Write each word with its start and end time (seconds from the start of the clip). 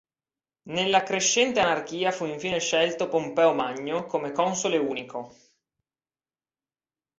Nella 0.63 1.03
crescente 1.03 1.59
anarchia 1.59 2.11
fu 2.11 2.25
infine 2.25 2.57
scelto 2.59 3.07
Pompeo 3.07 3.53
Magno 3.53 4.07
come 4.07 4.31
console 4.31 4.77
unico. 4.77 5.35